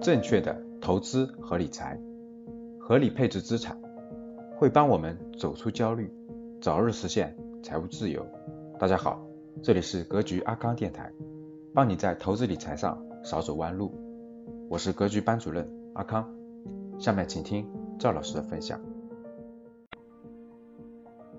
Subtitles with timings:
[0.00, 1.98] 正确的投资和理财，
[2.78, 3.76] 合理配置资产，
[4.56, 6.08] 会帮我们走出焦虑，
[6.60, 8.24] 早日实现财务自由。
[8.78, 9.20] 大家好，
[9.60, 11.12] 这里是格局阿康电台，
[11.74, 13.92] 帮你在投资理财上少走弯路。
[14.68, 16.32] 我是格局班主任阿康，
[16.98, 17.68] 下面请听
[17.98, 18.80] 赵老师的分享。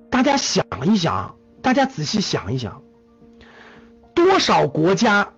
[0.10, 2.84] 大家想一想，大家仔细想一想，
[4.14, 5.34] 多少国家？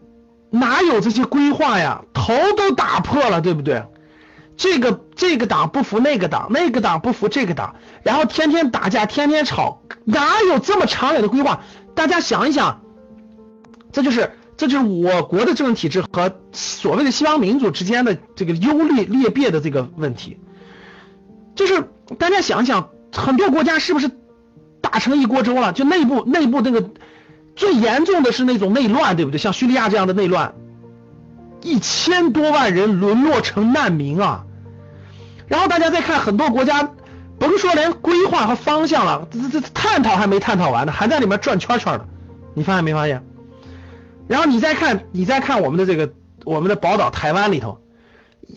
[0.52, 2.04] 哪有这些规划呀？
[2.14, 3.86] 头都打破了，对不对？
[4.58, 11.64] 这个这个党不服那个党，那个党不服这个党，然后天天打架，天天吵，哪有这么长远的规划？
[11.95, 12.82] 大家想一想，
[13.92, 20.38] 这就是这就是我国的政治体制和所谓的西方民主之间的这个优劣劣别的这个问题。
[21.56, 21.90] 就是
[22.20, 24.12] 大家想想，很多国家是不是
[24.81, 25.72] 打成一锅粥了？
[25.72, 26.90] 就内部内部那个。
[27.55, 29.38] 最严重的是那种内乱，对不对？
[29.38, 30.55] 像叙利亚这样的内乱，
[31.62, 34.46] 一千多万人沦落成难民啊！
[35.48, 36.92] 然后大家再看很多国家，
[37.38, 42.08] 甭说连规划和方向了，这这探讨还没探讨完呢，还在里面转圈圈的，
[42.53, 43.23] 你发现没发现？
[44.28, 46.14] 然后你再看，你再看我们的这个
[46.45, 47.81] 我们的宝岛台湾里头，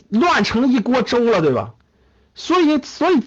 [0.09, 1.75] 乱成一锅粥了，对吧？
[2.35, 3.23] 所以所以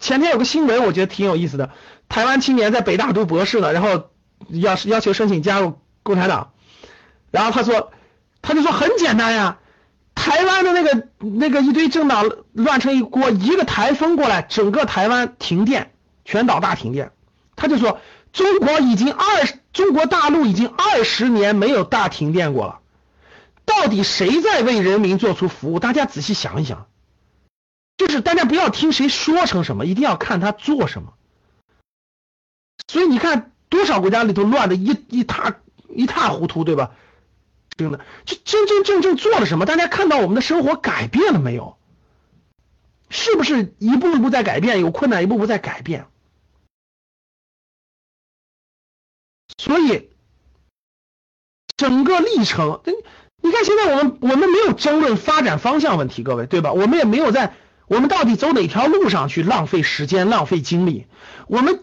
[0.00, 1.70] 前天有个新闻，我觉得挺有意思的，
[2.08, 4.10] 台湾青年在北大读博士呢，然后。
[4.48, 6.52] 要要求申请加入共产党，
[7.30, 7.92] 然后他说，
[8.42, 9.58] 他就说很简单呀，
[10.14, 15.92] 台湾的那个那个一堆政党乱成一锅，一个台风过来，整个台湾停电，
[16.24, 17.12] 全岛大停电。
[17.56, 18.00] 他就说，
[18.32, 19.26] 中国已经二
[19.72, 22.80] 中国大陆已经二十年没有大停电过了，
[23.64, 25.80] 到底谁在为人民做出服务？
[25.80, 26.86] 大家仔细想一想，
[27.96, 31.14] 就是大家不要听谁说成什么，一定要看他做什么。
[32.86, 33.52] 所以你看。
[33.68, 36.92] 多少国家里头乱的一一塌一塌糊涂，对吧？
[37.76, 39.66] 真的，就真真正正做了什么？
[39.66, 41.76] 大家看到我们的生活改变了没有？
[43.10, 44.80] 是不是一步一步在改变？
[44.80, 46.06] 有困难一步步在改变。
[49.58, 50.10] 所以
[51.76, 52.80] 整个历程，
[53.42, 56.72] 你看现在我们我们没有争论发展方向问题，各位对吧？
[56.72, 57.54] 我们也没有在
[57.88, 61.06] 我们到底走哪条路上去浪费时间、浪费精力，
[61.46, 61.82] 我们。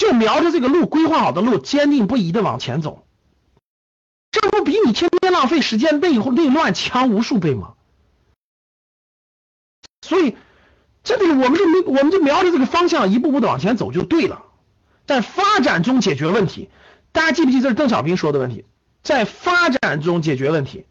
[0.00, 3.04] 就瞄着这个路，规划好的路，坚定不移的往前走，
[4.30, 7.74] 这不比你天天浪费时间、内内乱强无数倍吗？
[10.00, 10.38] 所以，
[11.04, 14.46] 这里我们就没，我们就瞄着这个方向，一步步的往前走就对了。
[15.04, 16.70] 在发展中解决问题，
[17.12, 17.60] 大家记不记？
[17.60, 18.64] 这是邓小平说的问题，
[19.02, 20.86] 在发展中解决问题。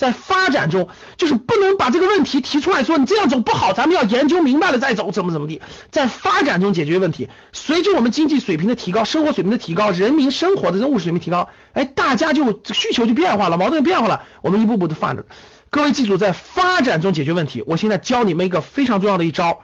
[0.00, 0.88] 在发展中，
[1.18, 5.60] 就是不能把这个问题提出来说你这样走不好，咱们要研究明白了再走，怎么怎么地。
[5.90, 15.26] 在发展中解决问题，随着我们经济水平的提高，生活水平的提高，人民生活的物质水平提高，哎，大家就需求就变化了，矛盾变化了，我们一步步的放着。
[15.68, 19.60] 各位记住，在发展中解决问题，我现在教你们一个非常重要的一招，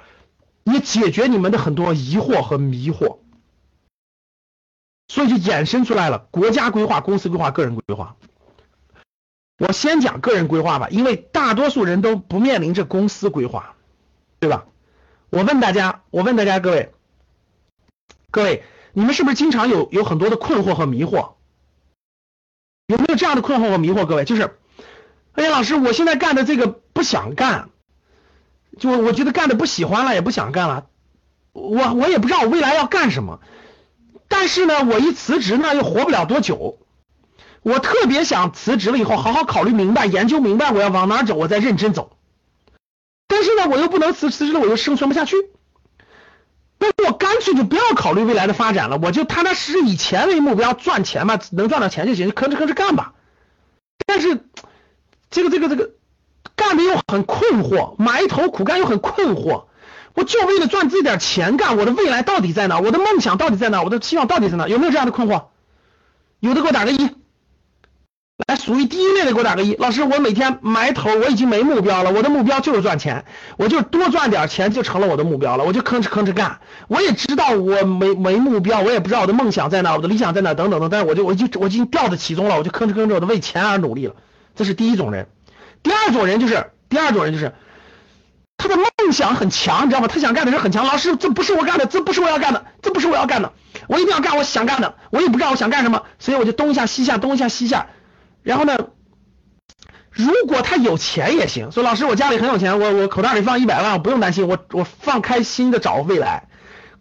[0.65, 3.21] 也解决你们的很多疑惑和迷惑。
[5.09, 8.17] 所以就衍生出来了国家规划、公司规划、个人规划。
[9.59, 13.75] 我先讲个人规划吧，因为大多数人都不面临着公司规划，
[14.39, 14.67] 对吧？
[15.31, 16.93] 我问大家，我问大家各位，
[18.31, 21.33] 各位，你们是不是经常有有很多的困惑和迷惑？
[22.87, 24.05] 有没有这样的困惑和迷惑？
[24.05, 24.59] 各位，就是，
[25.33, 27.71] 哎呀，老师，我现在干的这个不想干，
[28.79, 30.87] 就我觉得干的不喜欢了，也不想干了，
[31.53, 33.41] 我我也不知道我未来要干什么，
[34.29, 36.79] 但是呢，我一辞职呢，又活不了多久。
[37.67, 42.17] 我特别想辞职了以后好好考虑明白，研究明白我要往哪走，我再认真走。
[43.27, 45.35] 但是呢，我又不能辞辞职了，我又生存不下去。
[46.79, 53.15] 那我干脆就不要考虑未来的发展了，我就踏踏实实以钱为目标，赚钱嘛，能赚到钱就行，吭哧吭哧干吧。
[54.07, 54.45] 但是
[55.29, 55.91] 这个这个这个
[56.55, 59.65] 干的又很困惑，埋头苦干又很困惑。
[60.15, 62.79] 我就为了赚这点钱干，我的未来到底在哪？
[62.79, 63.83] 我的梦想到底在哪？
[63.83, 64.69] 我的期望到底在哪？
[64.69, 65.47] 有没有这样的困惑？
[66.39, 67.11] 有的给我打个一。
[68.37, 69.75] 来，属于第一类的给我打个一。
[69.77, 72.13] 老师，我每天埋头，我已经没目标了。
[72.13, 73.25] 我的目标就是赚钱，
[73.57, 75.65] 我就多赚点钱就成了我的目标了。
[75.65, 76.59] 我就吭哧吭哧干。
[76.89, 80.91] 我也知道我没没目标，我也不知道我的梦想在哪，我的理想在哪，等等等。
[80.91, 84.15] 但是我就我就我已经掉在其中了，我就吭哧吭哧，我就为钱而努力了。
[84.55, 85.29] 这是第一种人。
[85.83, 87.55] 第二种人就是第二种人就是
[88.59, 90.09] 他的梦想很强，你知道吗？
[90.09, 90.85] 他想干的事很强。
[90.85, 93.55] 老师，这不是我干的，这不是我要干的，这不是我要干的。
[93.87, 97.87] 我一定要干我想干的，我也不知道我想干什么，所以我就东一下西下，东一下西下。
[98.47, 98.77] 然后呢？
[100.13, 106.49] 如果他有钱也行，说老师我家里很有钱，我我口袋里放一百万，我不用担心，我我放开心的找未来。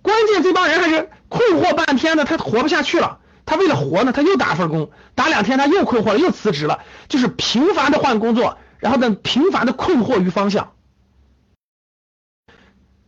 [0.01, 3.19] 关键这帮人还是困惑半天呢，他活不下去了。
[3.45, 10.73] 他为了活呢，他又打份工，打两天他又困惑了，又辞职了，就是频繁的换工作，然后呢频繁的困惑于方向，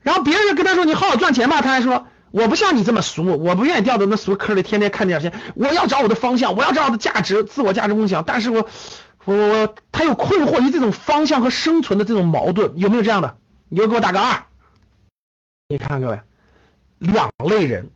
[0.02, 8.68] 然后别人跟他说你好好赚钱吧，他还说我不像你这么俗，我不愿意掉到那俗坑里，天天看这点钱，我要找我的方向，我要找我的价值，自我价值梦想，但是我
[9.26, 13.38] 我我他又困惑于这种方向和生存的这种矛盾，有没有这样的？
[13.70, 14.44] 你就给我打个二。
[15.70, 16.22] 你看各位，
[17.00, 17.90] 两类人，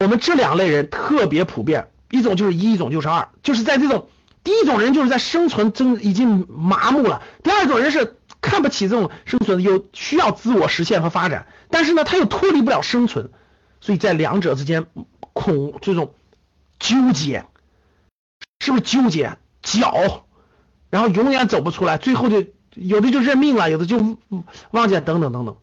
[0.00, 4.08] 我们这两类人特别普遍，一种就是一，一种就是二，就是在这种
[4.44, 8.17] 第一种人就是在生存中已经麻木了，第二种人是
[8.48, 13.30] 看不起这种生存，有需要自我实现和发展，但是呢他又脱离不了生存，
[13.80, 14.86] 所以在两者之间
[15.34, 16.14] 恐这种
[16.78, 17.44] 纠结，
[18.60, 20.24] 是不是纠结搅，
[20.90, 24.16] 然后永远走不出来，最后就有的就认命了，有的就
[24.70, 25.56] 忘记等等等等。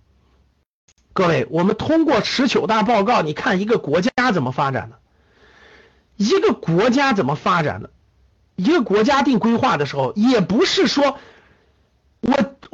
[1.14, 5.00] 各位，我们通过十九大报告，你看一个国家怎么发展的？
[6.18, 7.90] 一个国家怎么发展的？
[8.58, 11.18] 一个国家定规划的时候，也不是说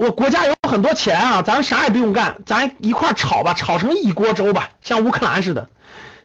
[0.02, 5.70] 我国家有很多钱啊，咱啥也不用干，咱一块炒吧，炒成一锅粥吧，像乌克兰似的，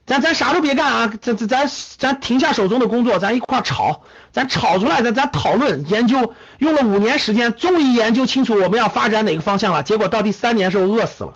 [0.06, 4.00] 咱咱啥都别干啊，咱咱咱咱停下手中的工作，咱一块炒，
[4.32, 11.34] 咱炒出来，咱咱讨论研究，用了五年时间，终于研究清楚我们要发展哪个方向了，结果到第三年时候饿死了。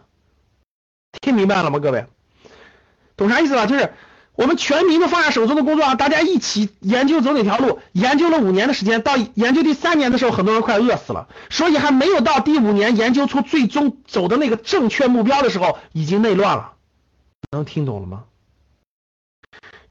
[1.20, 2.06] 听明白了吗，各位？
[3.18, 3.66] 懂啥意思吧？
[3.66, 3.92] 就是
[4.40, 7.78] 我们全民都放下手中的工作啊，大家一起研究走哪条路。
[7.92, 11.28] 研究了五年的时间，到研究第三年的时候，很多人快饿死了。
[11.50, 16.72] 所以还没有到第五年研究出最终走的那个正确目标的时候，已经内乱了。
[17.52, 18.24] 能听懂了吗？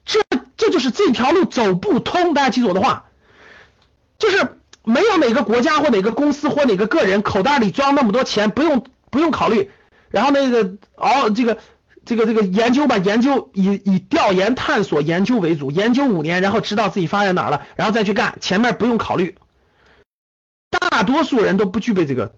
[0.04, 0.20] 这
[0.58, 2.34] 这就是这条路走不通。
[2.34, 3.06] 大家记住我的话，
[4.18, 9.70] 就是没有哪个国家或哪个公司或哪个个人口袋里装那么多钱，不用不用考虑。
[10.10, 11.60] 然后那个哦，这个
[12.10, 19.36] 这个这个研究吧，研究以以调研探索研究为主，研究五年，然后知道自己发展哪了，然后再去干，前面不用考虑。
[20.72, 22.34] 大多数人都不具备这个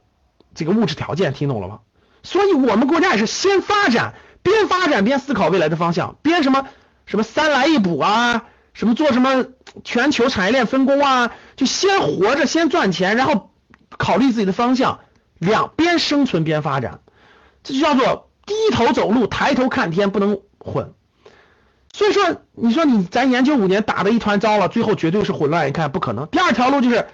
[0.53, 1.79] 这个物质条件，听懂了吗？
[2.21, 4.13] 所以我们国家也是先发展，
[4.43, 6.67] 边发展边思考未来的方向，边什么
[7.05, 9.45] 什么三来一补啊，什么做什么
[9.85, 13.51] 全球产业链分工啊，就先活着，先赚钱，然后
[13.97, 14.99] 考虑自己的方向，
[15.39, 16.99] 两边生存边发展。
[17.63, 20.93] 这就叫做低头走路，抬头看天，不能混。
[21.93, 25.67] 所以说，你说你咱研究五年打的一团糟了，最后绝对是混乱。
[25.67, 26.25] 你看不可能。
[26.27, 27.05] 第二条路就是，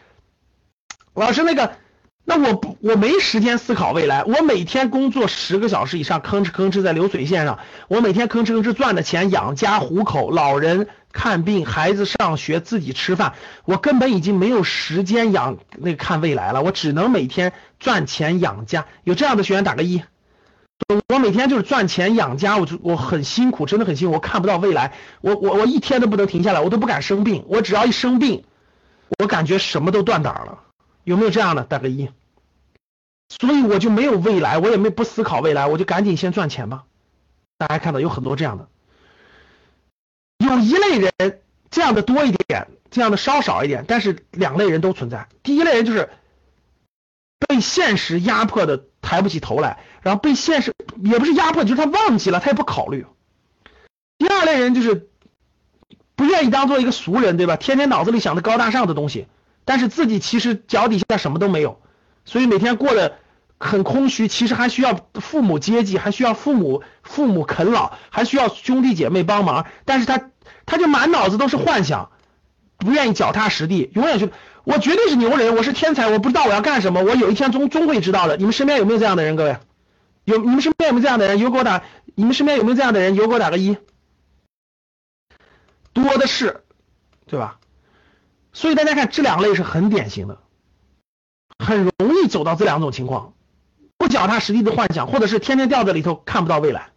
[1.15, 1.71] 老师那个，
[2.23, 7.57] 那我不我没时间思考未来，我每天工作十个小时以上，吭哧吭哧在流水线上，
[7.87, 13.33] 我每天吭哧吭哧赚的钱养家糊口，老人看病，孩子上学，自己吃饭，
[13.65, 18.85] 我根本已经没有时间养那个看未来了，我只能每天赚钱养家。
[19.03, 20.03] 有这样的学员打个一。
[21.09, 28.45] 我每天就是赚钱养家，我就我很辛苦，真的很辛苦，我看不到未来，我我我一天都不能停下来，我都不敢生病，我只要一生病，
[29.19, 30.59] 我感觉什么都断档了，
[31.03, 31.63] 有没有这样的？
[31.63, 32.09] 打个一。
[33.27, 36.85] 所以我就没有未来，我也没不思考未来，我就赶紧先赚钱吧。
[37.57, 38.67] 大家看到有很多这样的，
[40.37, 41.41] 有一类人
[41.71, 45.27] 这样的多一点，这样的稍少一点，但是两类人都存在。
[45.41, 46.09] 第一类人就是
[47.47, 48.85] 被现实压迫的。
[48.99, 50.73] 抬不起头来，然后被现实
[51.03, 53.05] 也不是压迫，就是他忘记了，他也不考虑。
[54.17, 55.09] 第二类人就是
[56.15, 57.57] 不愿意当做一个俗人，对吧？
[57.57, 59.27] 天天脑子里想着高大上的东西，
[59.65, 61.81] 但是自己其实脚底下什么都没有，
[62.23, 63.17] 所以每天过得
[63.59, 64.29] 很空虚。
[64.29, 70.29] 其实还需要父母接济，还需要父母父母啃老，还需要兄弟姐妹帮忙，但是他
[70.65, 72.11] 他就满脑子都是幻想，
[72.77, 74.29] 不愿意脚踏实地，永远就。
[74.63, 78.35] 我绝对是牛人，我是天才，我不知道我要干什么，我有一天终终会知道的。
[78.35, 79.37] 你们身边有没有这样的人？
[79.37, 79.55] 各位，
[80.27, 81.39] 有你们身边有没有这样的人？
[81.39, 83.15] 有给我打，你们身边有没有这样的人？
[83.15, 83.77] 有给我打个一，
[85.93, 86.65] 多的是，
[87.27, 87.59] 对吧？
[88.51, 90.39] 所以大家看这两类是很典型的，
[91.57, 93.35] 很容易走到这两种情况，
[93.97, 96.89] 不脚踏实地的幻想，或者是天天掉在里头看不到未来。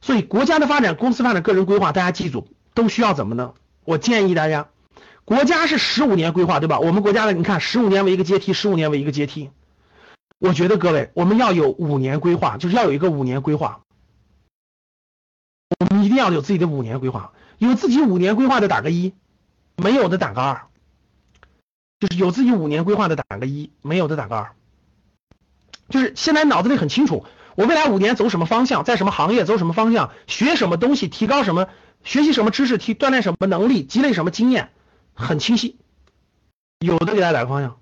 [0.00, 3.54] 所以国家的发展、公司发展、个人规划，大家记住都需要怎么呢？
[3.84, 4.68] 我建议大家。
[5.24, 6.78] 国家是十五年规划，对吧？
[6.78, 9.50] 我们国家的，你看，十五年为一个阶梯，十五年为一个阶梯。
[10.38, 13.82] 我觉得各位，我们要有五年规划，就是要有一个五年规划。
[15.80, 19.12] 我们一定要有自己的五年规划，有自己五年规划的打个一，
[19.76, 20.66] 没有的打个二。
[22.00, 24.52] 就是有自己五年规划的打个一，没有的打个二。
[25.88, 27.24] 就是现在脑子里很清楚，
[27.56, 31.68] 我未来五年走什么方向，在什么行业走什么方向，学什么东西，提高什么，
[32.04, 34.70] 学习什么知识，提锻炼什么能力，积累什么经验。
[35.14, 35.76] 很清晰，
[36.78, 37.80] 有的给大家打个方向，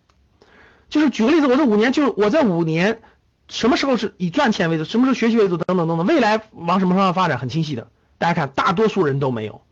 [0.88, 3.00] 就是举个例子，我这五年就是我在五年
[3.49, 7.88] 什么时候是以赚钱为主，什么时候学习为主，等等等等，未来往什么方向发展很清晰的。
[8.19, 9.62] 大家看，大多数人都没有。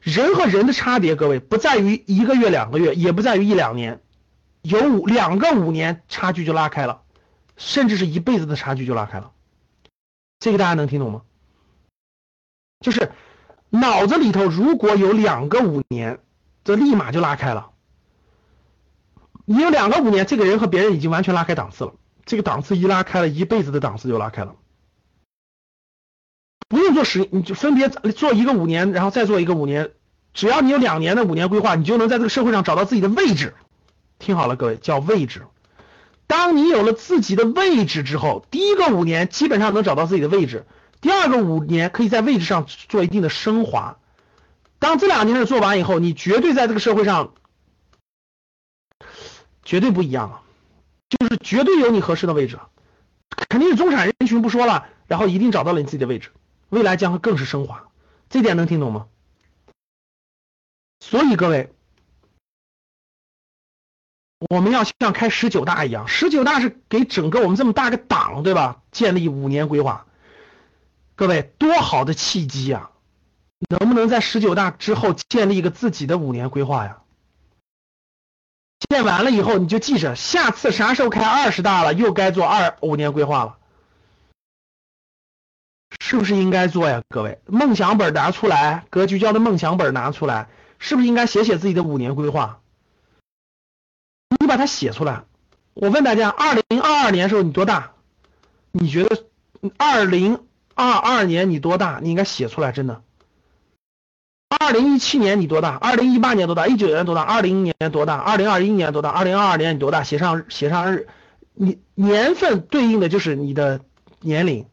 [0.00, 4.00] 人和人的差别，各位不在于一个月两个月，也不在于一两年，
[4.62, 7.02] 有五两个五年差距就拉开了，
[7.56, 9.32] 甚至是一辈子的差距就拉开了。
[10.40, 11.22] 这个大家能听懂吗？
[12.80, 13.10] 就是
[13.70, 16.20] 脑子里头如果有两个五年，
[16.62, 17.67] 这立马就拉开了。
[19.50, 21.94] 你有两个五年，这个人和别人已经完全拉开档次了。
[22.26, 24.56] 这个档次一拉开了，一辈子的档次就拉开了。
[26.68, 29.92] 不用做十，你就分别做一个五年，然后再做一个五年。
[30.34, 33.54] 只要你有两年的五年规划，你就能在这个社会上找到自己的位置。
[34.18, 35.46] 听好了，各位，叫位置。
[36.26, 40.66] 当你有了自己的位置之后，第一个五年基本上能找到自己的位置，
[41.00, 43.96] 第二个五年可以在位置上做一定的升华。
[44.78, 47.32] 当这两件事做完以后，你绝对在这个社会上
[49.68, 50.40] 绝对不一样了，
[51.10, 52.58] 就是绝对有你合适的位置，
[53.50, 56.30] 肯定是中产人群不说了，然后一定找到了你自己的位置。
[56.70, 57.90] 未来将会更是升华，
[58.30, 59.08] 这点能听懂吗？
[61.00, 61.70] 所以各位，
[64.48, 68.80] 我们要像开十九大一样，十九大是给整个我们这么大个党，对吧？
[68.90, 70.06] 建立五年规划，
[71.14, 72.90] 各位多好的契机啊！
[73.68, 77.02] 能不能在十九大之后建立一个自己的五年规划呀？
[78.88, 83.58] 练完了以后，你就记着，下次啥时候开二十大了，又该做二五年规划了。
[86.00, 87.02] 是不是应该做呀？
[87.08, 92.60] 各位，梦想本拿出来，格局教的梦想本拿出来，是不是应该写写自己的五年规划？
[94.40, 95.24] 你把它写出来。
[95.74, 97.92] 我问大家，二零二二年时候你多大？
[98.72, 99.24] 你觉得
[99.76, 100.40] 二零
[100.74, 102.00] 二二年你多大？
[102.02, 103.02] 你应该写出来，真的。
[104.58, 105.76] 二零一七年你多大？
[105.76, 106.66] 二零一八年多大？
[106.66, 107.22] 一九年多大？
[107.22, 108.16] 二零年多大？
[108.16, 109.10] 二零二一年多大？
[109.10, 110.02] 二零二二年你多大？
[110.02, 111.08] 写上写上日，
[111.54, 113.80] 你年份对应的就是你的
[114.20, 114.66] 年龄。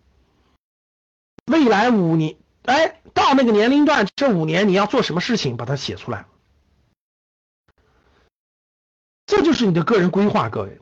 [1.46, 6.26] 未来五年，哎，到那个年龄段，这五年你要做什么事情，把它写出来，
[9.28, 10.50] 这就是你的个人规划。
[10.50, 10.80] 各位，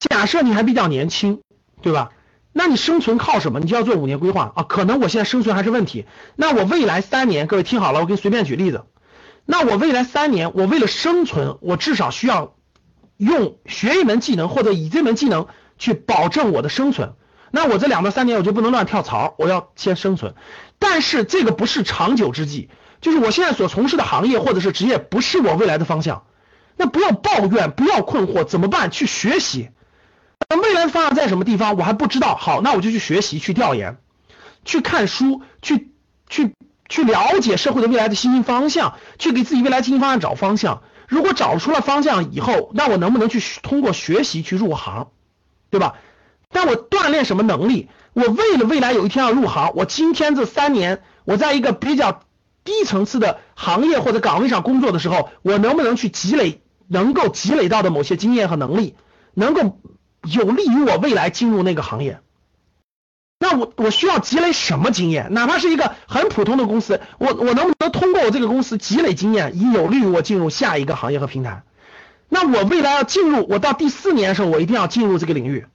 [0.00, 1.40] 假设你还比较年轻，
[1.80, 2.10] 对吧？
[2.58, 3.60] 那你生存靠什么？
[3.60, 4.64] 你就要做五年规划啊。
[4.64, 8.82] 可能我现在生存还是问题，那我未来三年，各位听好了，我给你随便举例子。
[9.46, 12.56] 那我未来三年，我为了生存，我至少需要
[13.16, 15.46] 用学一门技能，或者以这门技能
[15.78, 17.12] 去保证我的生存。
[17.52, 20.34] 那我这两到三年我就不能乱跳槽，我要先生存。
[20.80, 26.24] 但是这个不是长久之计，就是我现在所从事的行业或者是职业不是我未来的方向。
[26.76, 28.90] 那不要抱怨，不要困惑，怎么办？
[28.90, 29.70] 去学习。
[30.50, 31.76] 那未来的方向在什么地方？
[31.76, 32.36] 我还不知道。
[32.36, 33.98] 好，那我就去学习，去调研，
[34.64, 35.90] 去看书，去
[36.28, 36.54] 去
[36.88, 40.82] 去了解社会的未来的新兴方向，去给自己未来新兴方向找方向。
[41.06, 45.08] 如果找出了方向以后，那我能不能去通过学习去入行，
[45.70, 45.94] 对吧？
[46.50, 47.88] 但我锻炼什么能力？
[48.14, 52.22] 我为了未来有一天要入行，我今天这三年我在一个比较
[52.64, 58.94] 低层次的行业或者岗位上工作的时候，我能不能去积累能够积累到的某些经验和能力，
[59.34, 59.78] 能够
[60.32, 62.20] 有利于我未来进入那个行业？
[63.38, 65.32] 那我我需要积累什么经验？
[65.32, 71.62] 哪怕是一个很普通的公司，我我能不能通过我这个公司积累经验，以有利于我进入下一个行业和平台？
[72.28, 75.66] 那我未来要进入，我到第四年的时候，我一定要进入这个领域。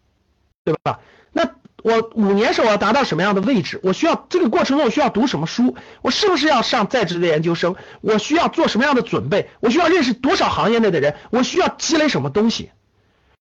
[0.66, 1.02] 对吧？
[1.34, 1.50] 那
[1.84, 3.82] 我五年时候我要达到什么样的位置？
[3.84, 5.76] 我需要这个过程中我需要读什么书？
[6.02, 7.76] 我是不是要上在职的研究生？
[8.00, 9.50] 我需要做什么样的准备？
[9.60, 11.16] 我需要认识多少行业内的人？
[11.32, 12.72] 我需要积累什么东西？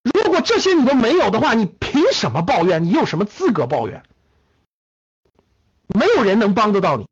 [0.03, 2.85] 如果这些你都没有的话，你凭什么抱怨？
[2.85, 4.03] 你有什么资格抱怨？
[5.87, 7.07] 没有人能帮得到你。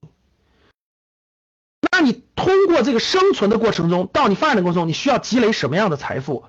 [1.92, 6.44] 那你通过这个生存的过程中，到你发展的过程中，你需要积累什么样的财富？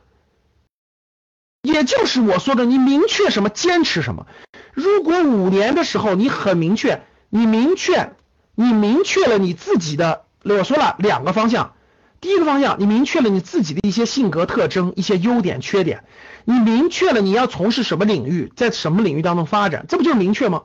[1.62, 4.26] 也就是我说的，你明确什么，坚持什么。
[4.74, 8.14] 如果五年的时候你很明确，你明确，
[8.56, 11.76] 你明确了你自己的，我说了两个方向。
[12.22, 16.04] 第一个方向，你明确了你自己的一些性格特征、一些优点、缺点。
[16.46, 20.64] 你明确了你要从事什么领域，在什么领域当中发展，这不就明确吗？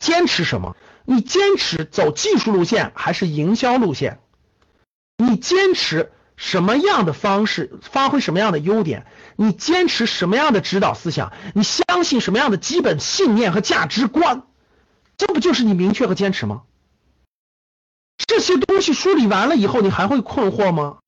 [0.00, 0.74] 坚持什么？
[1.04, 4.18] 你坚持走技术路线还是营销路线？
[5.18, 6.10] 你坚持？
[6.36, 9.06] 什么样的方式发挥什么样的优点？
[9.36, 11.32] 你坚持什么样的指导思想？
[11.54, 14.42] 你相信什么样的基本信念和价值观？
[15.16, 16.64] 这不就是你明确和坚持吗？
[18.36, 20.98] 这些东西梳理完了以后，你还会困惑吗？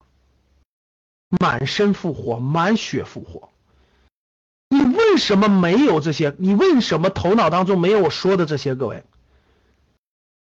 [1.28, 3.50] 满身复活，满血复活。
[4.70, 6.34] 你为什么没有这些？
[6.38, 8.74] 你为什么头脑当中没有我说的这些？
[8.74, 9.04] 各位，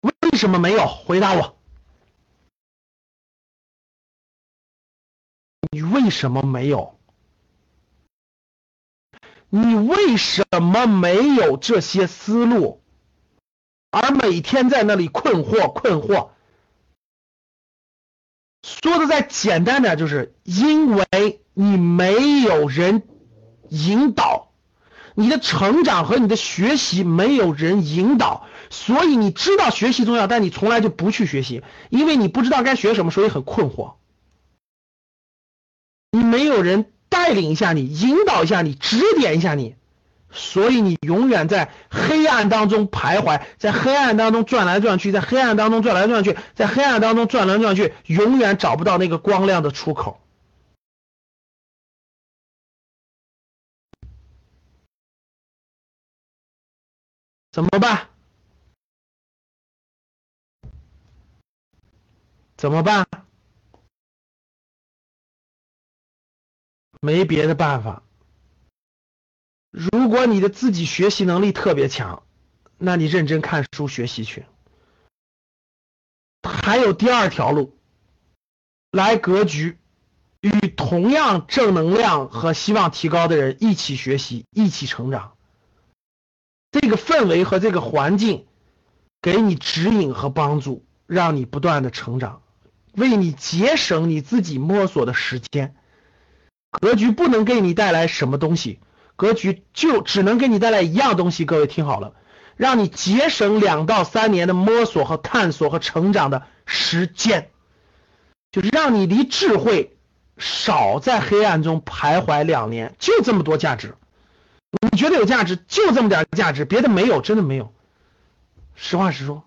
[0.00, 0.86] 为什么没有？
[0.86, 1.54] 回答我。
[5.70, 6.98] 你为什么没有？
[9.50, 12.80] 你为什么没有这些思路，
[13.90, 16.30] 而每天在那里困惑困惑？
[18.62, 21.04] 说的再简单点，就是因为
[21.54, 23.02] 你没有人
[23.68, 24.52] 引导，
[25.14, 33.94] 你的成长和你的学习没有人引导，所以你知道学习重要，但你从来就不去学习，因为你不知道该学什么，所以很困惑。
[36.12, 39.76] 你没有人带领一下你，引导一下你，指点一下你。
[40.32, 50.20] 所以你永远在黑暗当中徘徊，在黑暗当中转来转去，在黑暗当中转来转去，在黑暗当中转来转去，永远找不到那个光亮的出口。
[57.52, 58.08] 怎么办？
[62.56, 63.04] 怎么办？
[67.00, 68.02] 没别的办法。
[69.70, 72.24] 如果你的自己学习能力特别强，
[72.76, 74.44] 那你认真看书学习去。
[76.42, 77.78] 还有第二条路，
[78.90, 79.78] 来格局，
[80.40, 85.34] 与同样正能量和希望提高的人一起学习，一起成长。
[86.72, 88.46] 这个氛围和这个环境，
[89.22, 92.42] 给你指引和帮助，让你不断的成长，
[92.94, 95.76] 为你节省你自己摸索的时间。
[96.70, 98.80] 格局不能给你带来什么东西。
[99.20, 102.14] 格局就只能给你带来一样东西，各位听好了，
[102.56, 107.50] 让你节省两到三年的摸索和探索和成长的时间，
[108.50, 109.94] 就是让你离智慧
[110.38, 113.94] 少在黑暗中徘徊两年，就这么多价值。
[114.90, 117.74] 你觉得有价值，就这么点价值，别的没有，真的没有。
[118.74, 119.44] 实话实说，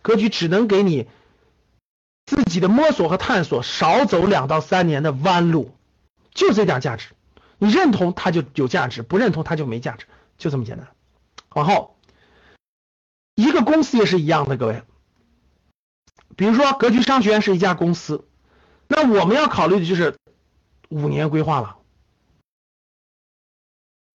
[0.00, 1.06] 格局只能给你
[2.24, 5.76] 自己的摸索和探索少走两到三年的弯路，
[6.32, 7.08] 就这点价值。
[7.58, 10.06] 你认同它就有价值，不认同它就没价值，
[10.38, 10.88] 就这么简单。
[11.54, 11.96] 往后，
[13.34, 14.82] 一个公司也是一样的，各位。
[16.36, 18.26] 比如说，格局商学院是一家公司，
[18.88, 20.16] 那我们要考虑的就是
[20.88, 21.76] 五年规划了。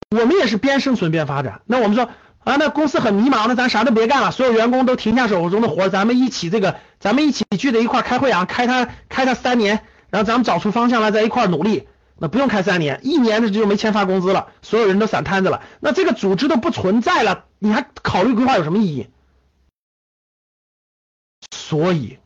[0.10, 1.62] 我们也是边生存边发展。
[1.66, 2.10] 那我们说
[2.40, 11.89] 啊，那公司很迷茫，那咱啥都别干了，所有员工都停下手中的活，咱们一起这个，咱们一起聚在一块开会啊，开它开它三年，然后咱们找出方向来，在一块努力。
[12.20, 19.08] 那不用开三年，一年的就没钱发工资了，所有人都散摊子了，那这个组织都不存在了，你还考虑规划有什么意义？
[21.56, 22.20] 所以，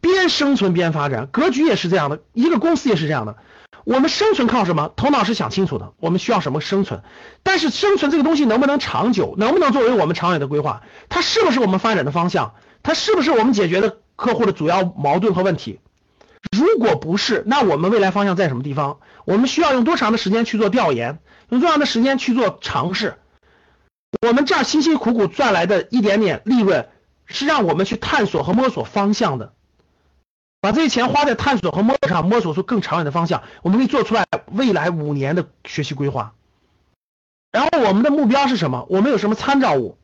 [0.00, 3.36] 边生存边发展，格局也是这样的，一个公司也是这样的。
[3.84, 4.92] 我们生存靠什么？
[4.94, 7.02] 头脑是想清楚的，我们需要什么生存？
[7.42, 9.34] 但是生存这个东西能不能长久？
[9.38, 10.82] 能不能作为我们长远的规划？
[11.08, 12.54] 它是不是我们发展的方向？
[12.82, 15.80] 它是不是我们解决的客户的主要矛盾和问题？
[16.80, 19.00] 如果不是，那我们未来方向在什么地方？
[19.26, 21.18] 我们需要用多长的时间去做调研？
[21.50, 23.18] 用多长的时间去做尝试？
[24.26, 26.88] 我们这儿辛辛苦苦赚来的一点点利润，
[27.26, 29.52] 是让我们去探索和摸索方向的。
[30.62, 36.32] 把这些钱花在探索和摸索上，摸索出更长远的方向，我们可以做出来未来五年的学习规划。
[37.52, 38.86] 然后我们的目标是什么？
[38.88, 39.98] 我们有什么参照物？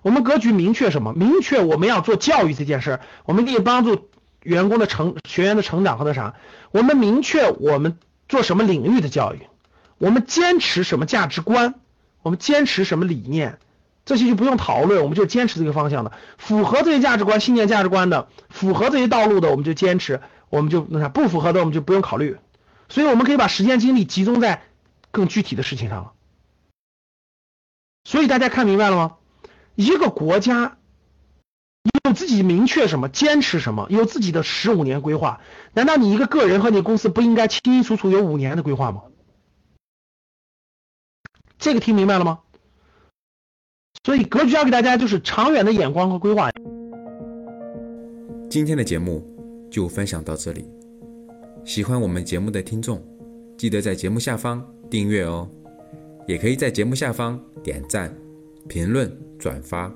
[0.00, 1.12] 我们格局明确什么？
[1.12, 4.08] 明确我们要做教育这件事，我们可以帮助。
[4.42, 6.34] 员工的成学员的成长和那啥，
[6.70, 9.46] 我们明确我们做什么领域的教育，
[9.98, 11.74] 我们坚持什么价值观，
[12.22, 13.58] 我们坚持什么理念，
[14.04, 22.36] 这些就不用讨论，我们就坚持这个方向的，符合这些价值观、信念、价值观的，符合这些道路的，我们就坚持，我们就那啥，不符合的我们就不用考虑。
[22.88, 24.62] 所以我们可以把时间精力集中在
[25.10, 26.12] 更具体的事情上了。
[28.04, 29.16] 所以大家看明白了吗？
[29.76, 30.76] 一个国家。
[32.04, 35.40] 有自己明确什么，坚持什么，有自己的十五年规划。
[35.72, 39.02] 难道你一个个人和你公司不应该清清楚楚有五年的规划吗？
[41.58, 42.40] 这个听明白了吗？
[44.04, 46.50] 所以格局要给大家就是长远的眼光和规划。
[48.50, 49.24] 今天的节目
[49.70, 50.68] 就分享到这里，
[51.64, 53.00] 喜欢我们节目的听众，
[53.56, 55.48] 记得在节目下方订阅哦，
[56.26, 58.12] 也可以在节目下方点赞、
[58.68, 59.92] 评论、转发。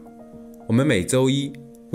[0.68, 1.52] 我们每周一。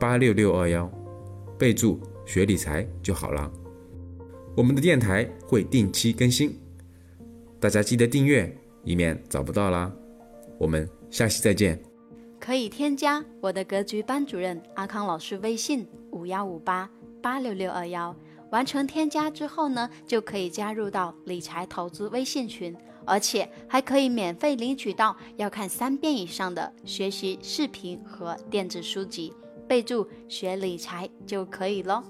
[0.00, 0.90] 八六六二幺，
[1.58, 3.52] 备注学理财就好了。
[4.56, 6.58] 我们的电台会定期更新，
[7.60, 8.50] 大家记得订阅，
[8.82, 9.92] 以免找不到啦。
[10.56, 11.78] 我们下期再见。
[12.38, 16.88] 可以添加我的格局班主任阿康老师微信：五幺五八
[17.20, 18.16] 八六六二幺。
[18.50, 29.32] 完成添加之后呢，就可以加入到理财投资微信群，而且还可以免费领取到要看三遍以上的学习视频和电子书籍，
[29.70, 32.02] 备注学理财就可以喽。